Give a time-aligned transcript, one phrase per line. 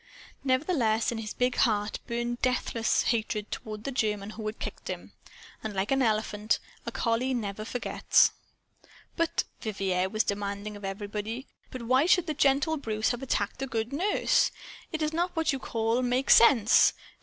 [0.43, 5.13] Nevertheless, in his big heart burned deathless hatred toward the German who had kicked him.
[5.63, 8.31] And, like an elephant, a collie never forgets.
[9.15, 13.67] "But," Vivier was demanding of everybody, "but why should the gentle Bruce have attacked a
[13.67, 14.49] good nurse?
[14.91, 16.93] It is not what you call 'make sense.'